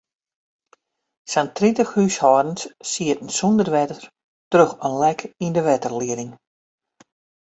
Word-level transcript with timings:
Sa'n 1.33 1.49
tritich 1.57 1.91
húshâldens 1.97 2.63
sieten 2.91 3.29
sûnder 3.37 3.69
wetter 3.75 4.01
troch 4.51 4.73
in 4.87 4.95
lek 5.03 5.19
yn 5.45 5.55
de 5.55 5.61
wetterlieding. 5.67 6.31